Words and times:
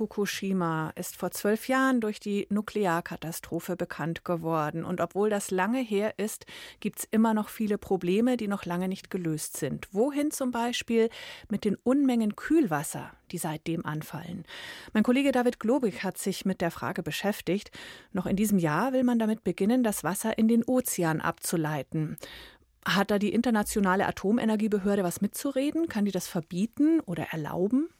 Fukushima 0.00 0.94
ist 0.96 1.18
vor 1.18 1.30
zwölf 1.30 1.68
Jahren 1.68 2.00
durch 2.00 2.20
die 2.20 2.46
Nuklearkatastrophe 2.48 3.76
bekannt 3.76 4.24
geworden. 4.24 4.82
Und 4.82 4.98
obwohl 5.02 5.28
das 5.28 5.50
lange 5.50 5.80
her 5.82 6.18
ist, 6.18 6.46
gibt 6.80 7.00
es 7.00 7.08
immer 7.10 7.34
noch 7.34 7.50
viele 7.50 7.76
Probleme, 7.76 8.38
die 8.38 8.48
noch 8.48 8.64
lange 8.64 8.88
nicht 8.88 9.10
gelöst 9.10 9.58
sind. 9.58 9.88
Wohin 9.92 10.30
zum 10.30 10.52
Beispiel 10.52 11.10
mit 11.50 11.66
den 11.66 11.76
Unmengen 11.76 12.34
Kühlwasser, 12.34 13.10
die 13.30 13.36
seitdem 13.36 13.84
anfallen? 13.84 14.46
Mein 14.94 15.02
Kollege 15.02 15.32
David 15.32 15.60
Globig 15.60 16.02
hat 16.02 16.16
sich 16.16 16.46
mit 16.46 16.62
der 16.62 16.70
Frage 16.70 17.02
beschäftigt. 17.02 17.70
Noch 18.14 18.24
in 18.24 18.36
diesem 18.36 18.58
Jahr 18.58 18.94
will 18.94 19.04
man 19.04 19.18
damit 19.18 19.44
beginnen, 19.44 19.82
das 19.82 20.02
Wasser 20.02 20.38
in 20.38 20.48
den 20.48 20.64
Ozean 20.64 21.20
abzuleiten. 21.20 22.16
Hat 22.86 23.10
da 23.10 23.18
die 23.18 23.34
Internationale 23.34 24.06
Atomenergiebehörde 24.06 25.04
was 25.04 25.20
mitzureden? 25.20 25.88
Kann 25.88 26.06
die 26.06 26.10
das 26.10 26.26
verbieten 26.26 27.00
oder 27.00 27.24
erlauben? 27.32 27.90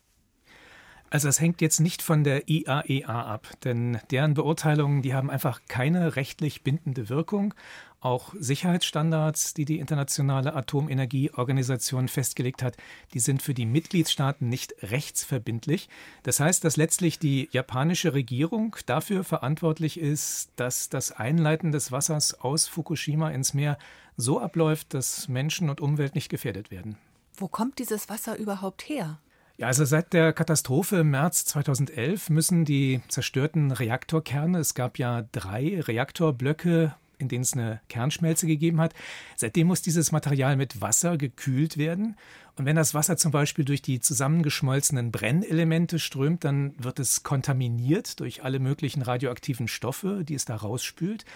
Also 1.13 1.29
es 1.29 1.41
hängt 1.41 1.61
jetzt 1.61 1.81
nicht 1.81 2.03
von 2.03 2.23
der 2.23 2.49
IAEA 2.49 2.85
e 2.87 3.05
ab, 3.05 3.49
denn 3.65 3.99
deren 4.13 4.35
Beurteilungen, 4.35 5.03
die 5.03 5.13
haben 5.13 5.29
einfach 5.29 5.61
keine 5.67 6.15
rechtlich 6.15 6.63
bindende 6.63 7.09
Wirkung. 7.09 7.53
Auch 7.99 8.33
Sicherheitsstandards, 8.39 9.53
die 9.53 9.65
die 9.65 9.81
Internationale 9.81 10.55
Atomenergieorganisation 10.55 12.07
festgelegt 12.07 12.63
hat, 12.63 12.77
die 13.13 13.19
sind 13.19 13.43
für 13.43 13.55
die 13.55 13.67
Mitgliedstaaten 13.67 14.49
nicht 14.49 14.73
rechtsverbindlich. 14.83 15.89
Das 16.23 16.39
heißt, 16.39 16.65
dass 16.65 16.77
letztlich 16.77 17.19
die 17.19 17.49
japanische 17.51 18.15
Regierung 18.15 18.77
dafür 18.87 19.25
verantwortlich 19.25 19.99
ist, 19.99 20.51
dass 20.55 20.91
das 20.91 21.11
Einleiten 21.11 21.73
des 21.73 21.91
Wassers 21.91 22.41
aus 22.41 22.69
Fukushima 22.69 23.31
ins 23.31 23.53
Meer 23.53 23.79
so 24.17 24.41
abläuft, 24.41 24.95
dass 24.95 25.29
Menschen 25.29 25.69
und 25.71 25.81
Umwelt 25.81 26.15
nicht 26.15 26.29
gefährdet 26.29 26.71
werden. 26.71 26.97
Wo 27.37 27.49
kommt 27.49 27.81
dieses 27.81 28.09
Wasser 28.09 28.39
überhaupt 28.39 28.89
her? 28.89 29.19
Ja, 29.61 29.67
also 29.67 29.85
seit 29.85 30.15
der 30.15 30.33
Katastrophe 30.33 31.01
im 31.01 31.11
März 31.11 31.45
2011 31.45 32.31
müssen 32.31 32.65
die 32.65 33.03
zerstörten 33.09 33.73
Reaktorkerne, 33.73 34.59
es 34.59 34.73
gab 34.73 34.99
ja 34.99 35.27
drei 35.33 35.79
Reaktorblöcke, 35.83 36.95
in 37.19 37.29
denen 37.29 37.43
es 37.43 37.53
eine 37.53 37.83
Kernschmelze 37.91 38.47
gegeben 38.47 38.81
hat. 38.81 38.95
Seitdem 39.37 39.67
muss 39.67 39.83
dieses 39.83 40.13
Material 40.13 40.57
mit 40.57 40.81
Wasser 40.81 41.19
gekühlt 41.19 41.77
werden. 41.77 42.17
Und 42.57 42.65
wenn 42.65 42.75
das 42.75 42.95
Wasser 42.95 43.19
zum 43.19 43.33
Beispiel 43.33 43.67
durch 43.67 43.83
die 43.83 44.01
zusammengeschmolzenen 44.01 45.13
Brennelemente 45.13 45.99
strömt, 45.99 46.43
dann 46.45 46.73
wird 46.83 46.99
es 46.99 47.23
kontaminiert 47.23 48.19
durch 48.21 48.43
alle 48.43 48.61
möglichen 48.61 49.03
radioaktiven 49.03 49.69
Stoffe, 49.69 50.25
die 50.25 50.37
es 50.37 50.47
da 50.47 50.57
rausspült. 50.57 51.27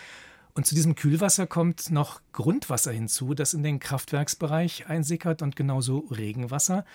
Und 0.54 0.64
zu 0.64 0.74
diesem 0.74 0.94
Kühlwasser 0.94 1.46
kommt 1.46 1.90
noch 1.90 2.22
Grundwasser 2.32 2.92
hinzu, 2.92 3.34
das 3.34 3.52
in 3.52 3.62
den 3.62 3.80
Kraftwerksbereich 3.80 4.86
einsickert 4.88 5.42
und 5.42 5.56
genauso 5.56 6.06
Regenwasser. 6.10 6.86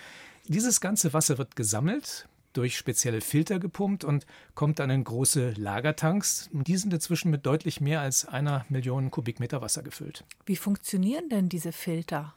Dieses 0.46 0.80
ganze 0.80 1.12
Wasser 1.12 1.38
wird 1.38 1.56
gesammelt, 1.56 2.28
durch 2.52 2.76
spezielle 2.76 3.20
Filter 3.20 3.58
gepumpt 3.58 4.04
und 4.04 4.26
kommt 4.54 4.78
dann 4.78 4.90
in 4.90 5.04
große 5.04 5.52
Lagertanks. 5.56 6.50
Die 6.52 6.76
sind 6.76 6.92
inzwischen 6.92 7.30
mit 7.30 7.46
deutlich 7.46 7.80
mehr 7.80 8.00
als 8.00 8.24
einer 8.24 8.64
Million 8.68 9.10
Kubikmeter 9.10 9.62
Wasser 9.62 9.82
gefüllt. 9.82 10.24
Wie 10.46 10.56
funktionieren 10.56 11.28
denn 11.28 11.48
diese 11.48 11.72
Filter? 11.72 12.34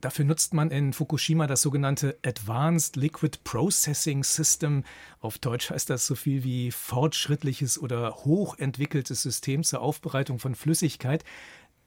Dafür 0.00 0.26
nutzt 0.26 0.52
man 0.52 0.70
in 0.70 0.92
Fukushima 0.92 1.46
das 1.46 1.62
sogenannte 1.62 2.18
Advanced 2.22 2.96
Liquid 2.96 3.38
Processing 3.42 4.22
System. 4.22 4.84
Auf 5.20 5.38
Deutsch 5.38 5.70
heißt 5.70 5.88
das 5.88 6.06
so 6.06 6.14
viel 6.14 6.44
wie 6.44 6.70
fortschrittliches 6.72 7.78
oder 7.78 8.14
hochentwickeltes 8.16 9.22
System 9.22 9.62
zur 9.62 9.80
Aufbereitung 9.80 10.38
von 10.38 10.54
Flüssigkeit. 10.54 11.24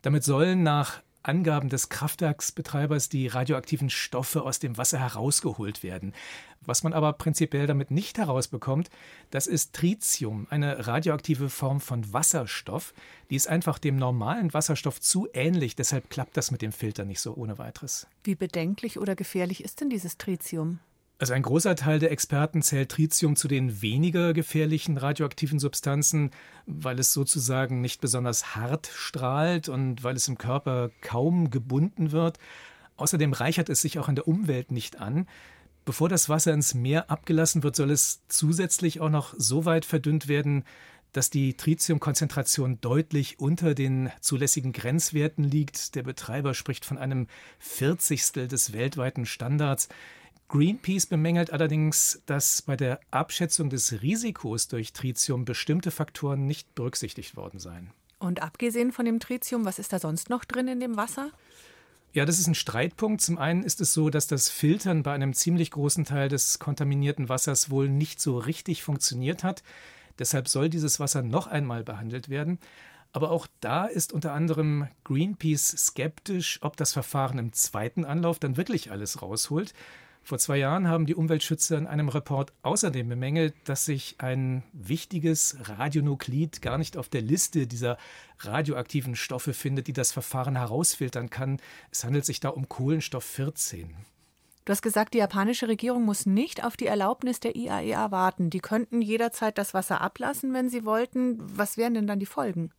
Damit 0.01 0.23
sollen 0.23 0.63
nach 0.63 1.03
Angaben 1.27 1.69
des 1.69 1.89
Kraftwerksbetreibers 1.89 3.09
die 3.09 3.27
radioaktiven 3.27 3.89
Stoffe 3.89 4.43
aus 4.43 4.59
dem 4.59 4.77
Wasser 4.77 4.99
herausgeholt 4.99 5.83
werden. 5.83 6.13
Was 6.61 6.83
man 6.83 6.93
aber 6.93 7.13
prinzipiell 7.13 7.67
damit 7.67 7.91
nicht 7.91 8.17
herausbekommt, 8.17 8.89
das 9.31 9.47
ist 9.47 9.73
Tritium, 9.73 10.47
eine 10.49 10.87
radioaktive 10.87 11.49
Form 11.49 11.79
von 11.79 12.13
Wasserstoff. 12.13 12.93
Die 13.29 13.35
ist 13.35 13.47
einfach 13.47 13.79
dem 13.79 13.97
normalen 13.97 14.53
Wasserstoff 14.53 14.99
zu 14.99 15.27
ähnlich, 15.33 15.75
deshalb 15.75 16.09
klappt 16.09 16.37
das 16.37 16.51
mit 16.51 16.61
dem 16.61 16.71
Filter 16.71 17.05
nicht 17.05 17.21
so 17.21 17.35
ohne 17.35 17.57
weiteres. 17.57 18.07
Wie 18.23 18.35
bedenklich 18.35 18.99
oder 18.99 19.15
gefährlich 19.15 19.63
ist 19.63 19.81
denn 19.81 19.89
dieses 19.89 20.17
Tritium? 20.17 20.79
Also 21.19 21.33
ein 21.33 21.41
großer 21.41 21.75
Teil 21.75 21.97
der 21.97 22.11
Experten 22.11 22.61
zählt 22.61 22.89
Tritium 22.89 23.35
zu 23.35 23.47
den 23.47 23.81
weniger 23.81 24.33
gefährlichen 24.33 24.97
radioaktiven 24.97 25.57
Substanzen, 25.57 26.29
weil 26.67 26.99
es 26.99 27.11
sozusagen 27.11 27.81
nicht 27.81 28.01
besonders 28.01 28.55
hart 28.55 28.91
strahlt 28.93 29.67
und 29.67 30.03
weil 30.03 30.15
es 30.15 30.27
im 30.27 30.37
Körper 30.37 30.91
kaum 31.01 31.49
gebunden 31.49 32.11
wird. 32.11 32.37
Außerdem 32.97 33.33
reichert 33.33 33.69
es 33.69 33.81
sich 33.81 33.97
auch 33.97 34.09
in 34.09 34.15
der 34.15 34.27
Umwelt 34.27 34.71
nicht 34.71 34.99
an. 34.99 35.27
Bevor 35.85 36.07
das 36.09 36.29
Wasser 36.29 36.53
ins 36.53 36.75
Meer 36.75 37.09
abgelassen 37.09 37.63
wird, 37.63 37.75
soll 37.75 37.89
es 37.91 38.21
zusätzlich 38.27 38.99
auch 38.99 39.09
noch 39.09 39.33
so 39.37 39.65
weit 39.65 39.85
verdünnt 39.85 40.27
werden, 40.27 40.65
dass 41.13 41.29
die 41.31 41.55
Tritiumkonzentration 41.55 42.79
deutlich 42.81 43.39
unter 43.39 43.73
den 43.73 44.11
zulässigen 44.19 44.71
Grenzwerten 44.71 45.43
liegt. 45.43 45.95
Der 45.95 46.03
Betreiber 46.03 46.53
spricht 46.53 46.85
von 46.85 46.97
einem 46.97 47.27
Vierzigstel 47.57 48.47
des 48.47 48.73
weltweiten 48.73 49.25
Standards. 49.25 49.87
Greenpeace 50.49 51.07
bemängelt 51.07 51.51
allerdings, 51.51 52.21
dass 52.25 52.61
bei 52.61 52.77
der 52.77 53.01
Abschätzung 53.11 53.69
des 53.69 54.01
Risikos 54.01 54.69
durch 54.69 54.93
Tritium 54.93 55.43
bestimmte 55.43 55.91
Faktoren 55.91 56.45
nicht 56.45 56.73
berücksichtigt 56.73 57.35
worden 57.35 57.59
seien. 57.59 57.91
Und 58.19 58.41
abgesehen 58.41 58.91
von 58.91 59.05
dem 59.05 59.19
Tritium, 59.19 59.65
was 59.65 59.77
ist 59.77 59.91
da 59.91 59.99
sonst 59.99 60.29
noch 60.29 60.45
drin 60.45 60.67
in 60.67 60.79
dem 60.79 60.95
Wasser? 60.95 61.31
Ja, 62.13 62.25
das 62.25 62.39
ist 62.39 62.47
ein 62.47 62.55
Streitpunkt. 62.55 63.21
Zum 63.21 63.37
einen 63.37 63.61
ist 63.61 63.81
es 63.81 63.93
so, 63.93 64.09
dass 64.09 64.27
das 64.27 64.49
Filtern 64.49 65.03
bei 65.03 65.13
einem 65.13 65.33
ziemlich 65.33 65.69
großen 65.71 66.05
Teil 66.05 66.29
des 66.29 66.59
kontaminierten 66.59 67.29
Wassers 67.29 67.69
wohl 67.69 67.89
nicht 67.89 68.21
so 68.21 68.37
richtig 68.37 68.81
funktioniert 68.83 69.43
hat. 69.43 69.61
Deshalb 70.17 70.47
soll 70.47 70.69
dieses 70.69 70.99
Wasser 70.99 71.21
noch 71.21 71.47
einmal 71.47 71.83
behandelt 71.83 72.29
werden. 72.29 72.57
Aber 73.11 73.31
auch 73.31 73.47
da 73.59 73.85
ist 73.85 74.13
unter 74.13 74.33
anderem 74.33 74.87
Greenpeace 75.03 75.75
skeptisch, 75.77 76.59
ob 76.61 76.77
das 76.77 76.93
Verfahren 76.93 77.37
im 77.37 77.53
zweiten 77.53 78.05
Anlauf 78.05 78.39
dann 78.39 78.57
wirklich 78.57 78.91
alles 78.91 79.21
rausholt. 79.21 79.73
Vor 80.27 80.39
zwei 80.39 80.57
Jahren 80.57 80.89
haben 80.89 81.05
die 81.05 81.15
Umweltschützer 81.15 81.77
in 81.77 81.87
einem 81.87 82.09
Report 82.09 82.51
außerdem 82.61 83.07
bemängelt, 83.07 83.55
dass 83.63 83.85
sich 83.85 84.15
ein 84.17 84.61
wichtiges 84.73 85.55
Radionuklid 85.69 86.61
gar 86.61 86.77
nicht 86.77 86.97
auf 86.97 87.07
der 87.07 87.21
Liste 87.21 87.65
dieser 87.65 87.97
radioaktiven 88.39 89.15
Stoffe 89.15 89.53
findet, 89.53 89.87
die 89.87 89.93
das 89.93 90.11
Verfahren 90.11 90.57
herausfiltern 90.57 91.29
kann. 91.29 91.61
Es 91.91 92.03
handelt 92.03 92.25
sich 92.25 92.41
da 92.41 92.49
um 92.49 92.67
Kohlenstoff 92.67 93.23
14. 93.23 93.95
Du 94.65 94.71
hast 94.71 94.81
gesagt, 94.81 95.13
die 95.13 95.19
japanische 95.19 95.69
Regierung 95.69 96.03
muss 96.03 96.25
nicht 96.25 96.61
auf 96.61 96.75
die 96.75 96.87
Erlaubnis 96.87 97.39
der 97.39 97.55
IAEA 97.55 98.11
warten. 98.11 98.49
Die 98.49 98.59
könnten 98.59 99.01
jederzeit 99.01 99.57
das 99.57 99.73
Wasser 99.73 100.01
ablassen, 100.01 100.53
wenn 100.53 100.69
sie 100.69 100.83
wollten. 100.83 101.37
Was 101.39 101.77
wären 101.77 101.93
denn 101.93 102.05
dann 102.05 102.19
die 102.19 102.25
Folgen? 102.25 102.73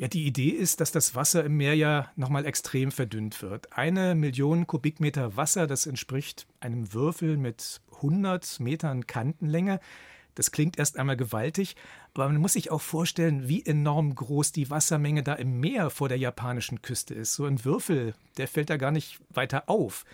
Ja, 0.00 0.08
die 0.08 0.26
Idee 0.26 0.48
ist, 0.48 0.80
dass 0.80 0.92
das 0.92 1.14
Wasser 1.14 1.44
im 1.44 1.58
Meer 1.58 1.74
ja 1.74 2.10
nochmal 2.16 2.46
extrem 2.46 2.90
verdünnt 2.90 3.42
wird. 3.42 3.76
Eine 3.76 4.14
Million 4.14 4.66
Kubikmeter 4.66 5.36
Wasser, 5.36 5.66
das 5.66 5.84
entspricht 5.84 6.46
einem 6.58 6.94
Würfel 6.94 7.36
mit 7.36 7.82
100 7.96 8.60
Metern 8.60 9.06
Kantenlänge. 9.06 9.78
Das 10.36 10.52
klingt 10.52 10.78
erst 10.78 10.98
einmal 10.98 11.18
gewaltig, 11.18 11.76
aber 12.14 12.28
man 12.28 12.38
muss 12.38 12.54
sich 12.54 12.70
auch 12.70 12.80
vorstellen, 12.80 13.46
wie 13.46 13.62
enorm 13.62 14.14
groß 14.14 14.52
die 14.52 14.70
Wassermenge 14.70 15.22
da 15.22 15.34
im 15.34 15.60
Meer 15.60 15.90
vor 15.90 16.08
der 16.08 16.16
japanischen 16.16 16.80
Küste 16.80 17.12
ist. 17.12 17.34
So 17.34 17.44
ein 17.44 17.62
Würfel, 17.66 18.14
der 18.38 18.48
fällt 18.48 18.70
da 18.70 18.78
gar 18.78 18.92
nicht 18.92 19.20
weiter 19.28 19.68
auf. 19.68 20.06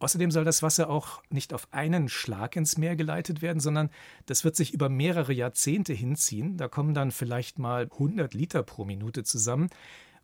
Außerdem 0.00 0.30
soll 0.30 0.44
das 0.44 0.62
Wasser 0.62 0.90
auch 0.90 1.22
nicht 1.30 1.54
auf 1.54 1.68
einen 1.72 2.08
Schlag 2.08 2.56
ins 2.56 2.78
Meer 2.78 2.96
geleitet 2.96 3.42
werden, 3.42 3.60
sondern 3.60 3.90
das 4.26 4.44
wird 4.44 4.56
sich 4.56 4.72
über 4.74 4.88
mehrere 4.88 5.32
Jahrzehnte 5.32 5.92
hinziehen. 5.92 6.56
Da 6.56 6.68
kommen 6.68 6.94
dann 6.94 7.12
vielleicht 7.12 7.58
mal 7.58 7.84
100 7.84 8.34
Liter 8.34 8.62
pro 8.62 8.84
Minute 8.84 9.22
zusammen. 9.22 9.68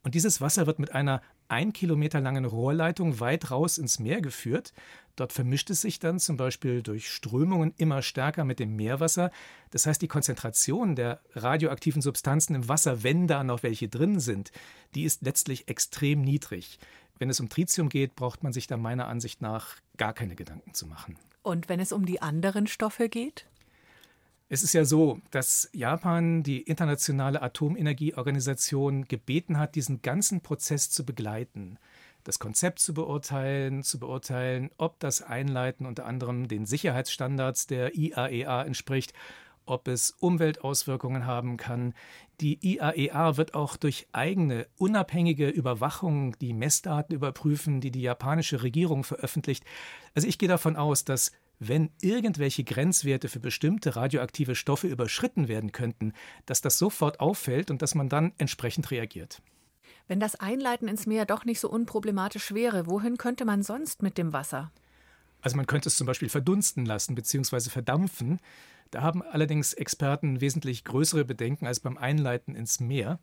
Und 0.02 0.14
dieses 0.14 0.40
Wasser 0.40 0.67
wird 0.67 0.78
mit 0.78 0.94
einer 0.94 1.20
ein 1.49 1.73
Kilometer 1.73 2.20
langen 2.20 2.44
Rohrleitung 2.44 3.20
weit 3.20 3.50
raus 3.50 3.76
ins 3.76 3.99
Meer 3.99 4.20
geführt. 4.20 4.73
Dort 5.17 5.32
vermischt 5.32 5.70
es 5.70 5.81
sich 5.81 5.99
dann 5.99 6.19
zum 6.19 6.37
Beispiel 6.37 6.82
durch 6.82 7.11
Strömungen 7.11 7.75
immer 7.76 8.02
stärker 8.02 8.44
mit 8.44 8.58
dem 8.58 8.76
Meerwasser. 8.76 9.31
Das 9.70 9.87
heißt, 9.87 10.00
die 10.00 10.08
Konzentration 10.08 10.94
der 10.94 11.20
radioaktiven 11.34 12.02
Substanzen 12.02 12.55
im 12.55 12.69
Wasser, 12.69 13.02
wenn 13.02 13.26
da 13.26 13.44
noch 13.44 13.62
welche 13.62 13.88
drin 13.88 14.20
sind, 14.20 14.52
die 14.94 15.05
ist 15.05 15.22
letztlich 15.22 15.69
extrem 15.69 16.20
niedrig. 16.20 16.79
Wenn 17.19 17.31
es 17.31 17.41
um 17.41 17.49
Tritium 17.49 17.89
geht, 17.89 18.15
braucht 18.15 18.43
man 18.43 18.53
sich 18.53 18.67
da 18.67 18.77
meiner 18.77 19.09
Ansicht 19.09 19.41
nach 19.43 19.77
gar 19.97 20.13
keine 20.13 20.37
Gedanken 20.37 20.75
zu 20.75 20.87
machen. 20.87 21.17
Und 21.43 21.69
wenn 21.69 21.81
es 21.81 21.93
um 21.93 22.05
die 22.05 22.21
anderen 22.21 22.67
Stoffe 22.67 23.09
geht? 23.09 23.47
Es 24.49 24.63
ist 24.63 24.75
ja 24.75 24.85
so, 24.85 25.21
dass 25.31 25.69
Japan 25.73 26.43
die 26.43 26.63
Internationale 26.63 27.43
Atomenergieorganisation 27.43 29.07
gebeten 29.07 29.59
hat, 29.59 29.75
diesen 29.75 30.03
ganzen 30.03 30.41
Prozess 30.41 30.89
zu 30.91 31.05
begleiten, 31.05 31.79
das 32.23 32.39
Konzept 32.39 32.79
zu 32.81 32.95
beurteilen, 32.95 33.83
zu 33.83 33.99
beurteilen, 33.99 34.71
ob 34.77 35.01
das 35.01 35.23
Einleiten 35.23 35.87
unter 35.87 36.07
anderem 36.07 36.49
den 36.49 36.67
Sicherheitsstandards 36.67 37.67
der 37.67 37.97
IAEA 37.97 38.63
e 38.63 38.67
entspricht 38.67 39.15
ob 39.67 39.89
es 39.89 40.13
Umweltauswirkungen 40.19 41.27
haben 41.27 41.57
kann. 41.57 41.95
Die 42.41 42.59
IAEA 42.63 43.31
e 43.31 43.37
wird 43.37 43.55
auch 43.55 43.77
durch 43.77 44.07
eigene 44.13 44.67
unabhängige 44.79 45.49
Überwachung 45.49 46.39
die 46.39 46.53
Messdaten 46.53 47.15
überprüfen, 47.15 47.81
die 47.81 47.91
die 47.91 48.03
japanische 48.03 48.63
Regierung 48.63 49.05
veröffentlicht. 49.05 49.65
Also 50.15 50.29
ich 50.29 50.39
gehe 50.39 50.49
davon 50.49 50.77
aus, 50.77 51.05
dass 51.05 51.33
wenn 51.59 51.91
irgendwelche 52.01 52.65
Grenzwerte 52.65 53.29
für 53.29 53.41
bestimmte 53.41 53.97
radioaktive 53.97 54.55
Stoffe 54.55 54.89
überschritten 54.89 55.49
werden 55.49 55.73
könnten, 55.73 56.13
dass 56.45 56.61
das 56.61 56.79
sofort 56.79 57.21
auffällt 57.21 57.71
und 57.71 57.83
dass 57.83 57.95
man 57.95 58.09
dann 58.09 58.33
entsprechend 58.39 58.91
reagiert. 58.91 59.43
Wenn 60.09 60.21
das 60.21 60.37
Einleiten 60.37 60.89
ins 60.89 61.07
Meer 61.07 61.25
doch 61.25 61.45
nicht 61.45 61.61
so 61.61 61.69
unproblematisch 61.71 62.55
wäre, 62.55 62.87
wohin 62.87 63.17
könnte 63.17 63.45
man 63.45 63.63
sonst 63.63 64.03
mit 64.03 64.19
dem 64.19 64.33
Wasser? 64.33 64.71
Also 65.41 65.57
man 65.57 65.67
könnte 65.67 65.89
es 65.89 65.97
zum 65.97 66.07
Beispiel 66.07 66.29
verdunsten 66.29 66.87
lassen 66.87 67.15
bzw. 67.15 67.71
verdampfen. 67.71 68.39
Da 68.91 69.03
haben 69.03 69.23
allerdings 69.23 69.73
Experten 69.73 70.41
wesentlich 70.41 70.85
größere 70.85 71.25
Bedenken 71.25 71.67
als 71.67 71.81
beim 71.81 71.97
Einleiten 71.99 72.55
ins 72.55 72.81
Meer. 72.81 73.19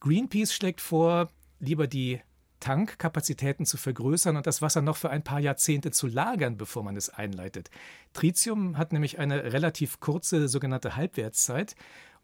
Greenpeace 0.00 0.52
schlägt 0.52 0.80
vor, 0.80 1.28
lieber 1.60 1.86
die 1.86 2.20
Tankkapazitäten 2.62 3.66
zu 3.66 3.76
vergrößern 3.76 4.36
und 4.36 4.46
das 4.46 4.62
Wasser 4.62 4.82
noch 4.82 4.96
für 4.96 5.10
ein 5.10 5.24
paar 5.24 5.40
Jahrzehnte 5.40 5.90
zu 5.90 6.06
lagern, 6.06 6.56
bevor 6.56 6.84
man 6.84 6.96
es 6.96 7.10
einleitet. 7.10 7.70
Tritium 8.12 8.78
hat 8.78 8.92
nämlich 8.92 9.18
eine 9.18 9.52
relativ 9.52 9.98
kurze 9.98 10.48
sogenannte 10.48 10.94
Halbwertszeit. 10.94 11.74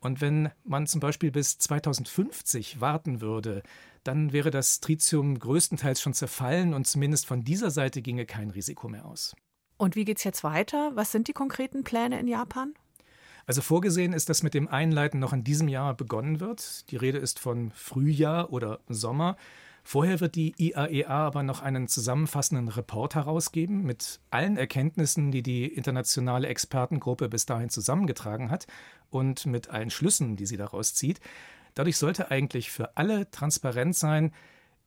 Und 0.01 0.21
wenn 0.21 0.51
man 0.63 0.87
zum 0.87 1.01
Beispiel 1.01 1.33
bis 1.33 1.59
2050 1.59 2.81
warten 2.81 3.21
würde, 3.21 3.65
dann 4.05 4.33
wäre 4.33 4.53
das 4.53 4.79
Tritium 4.79 5.37
größtenteils 5.41 6.01
schon 6.01 6.15
zerfallen 6.15 6.73
und 6.73 6.87
zumindest 6.87 7.27
von 7.27 7.43
dieser 7.43 7.73
Seite 7.73 8.01
ginge 8.01 8.25
kein 8.25 8.51
Risiko 8.51 8.89
mehr 8.89 9.07
aus. 9.07 9.35
Und 9.79 9.97
wie 9.97 10.05
geht 10.05 10.19
es 10.19 10.25
jetzt 10.25 10.45
weiter? 10.45 10.91
Was 10.95 11.13
sind 11.13 11.29
die 11.29 11.33
konkreten 11.33 11.85
Pläne 11.85 12.21
in 12.21 12.29
Japan? 12.29 12.75
Also 13.47 13.63
vorgesehen 13.63 14.13
ist, 14.13 14.29
dass 14.29 14.43
mit 14.43 14.53
dem 14.53 14.69
Einleiten 14.69 15.21
noch 15.21 15.33
in 15.33 15.45
diesem 15.45 15.69
Jahr 15.69 15.95
begonnen 15.95 16.41
wird. 16.41 16.91
Die 16.91 16.97
Rede 16.97 17.17
ist 17.17 17.39
von 17.39 17.71
Frühjahr 17.71 18.53
oder 18.53 18.81
Sommer. 18.89 19.37
Vorher 19.85 20.21
wird 20.21 20.35
die 20.35 20.53
IAEA 20.59 20.89
e 20.91 21.05
aber 21.05 21.43
noch 21.43 21.63
einen 21.63 21.89
zusammenfassenden 21.89 22.69
Report 22.69 23.15
herausgeben 23.15 23.85
mit 23.85 24.21
allen 24.31 24.59
Erkenntnissen, 24.59 25.31
die 25.31 25.43
die 25.43 25.67
internationale 25.67 26.49
Expertengruppe 26.49 27.31
bis 27.31 27.47
dahin 27.47 27.71
zusammengetragen 27.71 28.51
hat 28.51 28.67
und 29.09 29.47
mit 29.47 29.71
allen 29.71 29.89
Schlüssen, 29.89 30.37
die 30.37 30.45
sie 30.45 30.59
daraus 30.59 30.93
zieht. 30.93 31.21
Dadurch 31.73 31.97
sollte 31.97 32.31
eigentlich 32.31 32.71
für 32.71 32.99
alle 32.99 33.31
transparent 33.31 33.97
sein, 33.97 34.35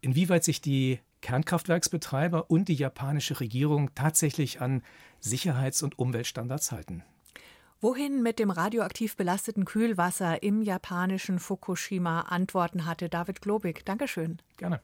inwieweit 0.01 0.43
sich 0.43 0.61
die 0.61 0.99
Kernkraftwerksbetreiber 1.21 2.49
und 2.49 2.67
die 2.67 2.75
japanische 2.75 3.39
Regierung 3.39 3.93
tatsächlich 3.95 4.61
an 4.61 4.83
Sicherheits- 5.19 5.83
und 5.83 5.97
Umweltstandards 5.97 6.71
halten. 6.71 7.03
Wohin 7.79 8.21
mit 8.21 8.37
dem 8.37 8.51
radioaktiv 8.51 9.15
belasteten 9.15 9.65
Kühlwasser 9.65 10.43
im 10.43 10.61
japanischen 10.61 11.39
Fukushima 11.39 12.21
Antworten 12.21 12.85
hatte 12.85 13.09
David 13.09 13.41
Globig. 13.41 13.85
Dankeschön. 13.85 14.39
Gerne. 14.57 14.81